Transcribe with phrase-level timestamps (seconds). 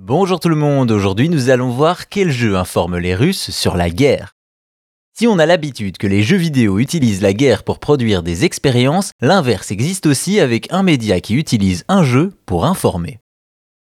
[0.00, 3.90] Bonjour tout le monde, aujourd'hui nous allons voir quel jeu informe les Russes sur la
[3.90, 4.36] guerre.
[5.12, 9.10] Si on a l'habitude que les jeux vidéo utilisent la guerre pour produire des expériences,
[9.20, 13.18] l'inverse existe aussi avec un média qui utilise un jeu pour informer.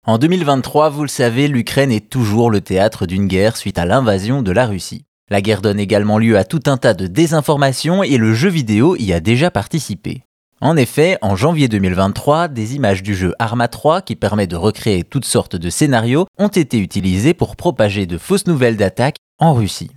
[0.06, 4.40] En 2023, vous le savez, l'Ukraine est toujours le théâtre d'une guerre suite à l'invasion
[4.40, 5.04] de la Russie.
[5.28, 8.96] La guerre donne également lieu à tout un tas de désinformations et le jeu vidéo
[8.96, 10.22] y a déjà participé.
[10.60, 15.04] En effet, en janvier 2023, des images du jeu Arma 3, qui permet de recréer
[15.04, 19.92] toutes sortes de scénarios, ont été utilisées pour propager de fausses nouvelles d'attaque en Russie.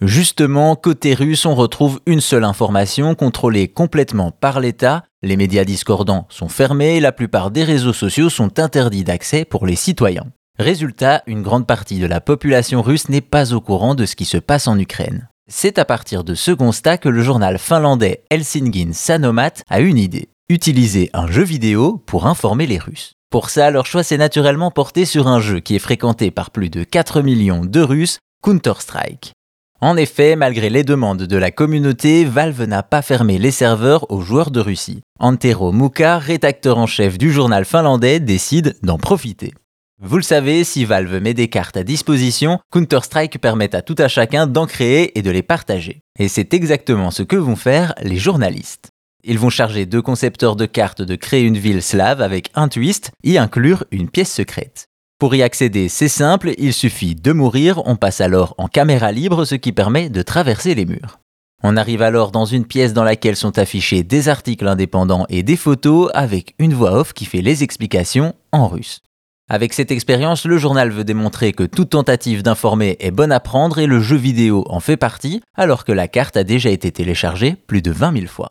[0.00, 5.04] Justement, côté russe, on retrouve une seule information contrôlée complètement par l'État.
[5.22, 9.66] Les médias discordants sont fermés et la plupart des réseaux sociaux sont interdits d'accès pour
[9.66, 10.26] les citoyens.
[10.58, 14.24] Résultat, une grande partie de la population russe n'est pas au courant de ce qui
[14.24, 15.28] se passe en Ukraine.
[15.48, 20.28] C'est à partir de ce constat que le journal finlandais Helsingin Sanomat a une idée.
[20.48, 23.14] Utiliser un jeu vidéo pour informer les Russes.
[23.30, 26.68] Pour ça, leur choix s'est naturellement porté sur un jeu qui est fréquenté par plus
[26.68, 29.34] de 4 millions de Russes, Counter-Strike.
[29.80, 34.22] En effet, malgré les demandes de la communauté, Valve n'a pas fermé les serveurs aux
[34.22, 35.02] joueurs de Russie.
[35.20, 39.54] Antero Muka, rédacteur en chef du journal finlandais, décide d'en profiter.
[40.02, 44.08] Vous le savez, si Valve met des cartes à disposition, Counter-Strike permet à tout à
[44.08, 46.02] chacun d'en créer et de les partager.
[46.18, 48.90] Et c'est exactement ce que vont faire les journalistes.
[49.24, 53.10] Ils vont charger deux concepteurs de cartes de créer une ville slave avec un twist,
[53.24, 54.86] y inclure une pièce secrète.
[55.18, 59.46] Pour y accéder, c'est simple, il suffit de mourir, on passe alors en caméra libre,
[59.46, 61.20] ce qui permet de traverser les murs.
[61.62, 65.56] On arrive alors dans une pièce dans laquelle sont affichés des articles indépendants et des
[65.56, 69.00] photos avec une voix off qui fait les explications en russe.
[69.48, 73.78] Avec cette expérience, le journal veut démontrer que toute tentative d'informer est bonne à prendre
[73.78, 77.54] et le jeu vidéo en fait partie, alors que la carte a déjà été téléchargée
[77.68, 78.50] plus de 20 000 fois.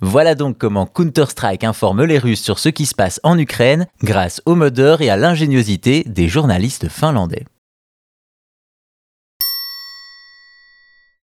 [0.00, 4.40] Voilà donc comment Counter-Strike informe les Russes sur ce qui se passe en Ukraine grâce
[4.46, 7.44] au modeur et à l'ingéniosité des journalistes finlandais.